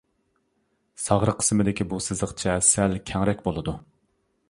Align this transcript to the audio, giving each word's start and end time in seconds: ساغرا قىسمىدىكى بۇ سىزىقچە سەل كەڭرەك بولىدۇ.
ساغرا 1.07 1.35
قىسمىدىكى 1.43 1.89
بۇ 1.93 2.01
سىزىقچە 2.09 2.57
سەل 2.73 3.01
كەڭرەك 3.11 3.49
بولىدۇ. 3.51 3.79